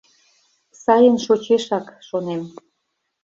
Сайын 0.83 1.15
шочешак, 1.25 1.85
шонем. 2.07 2.41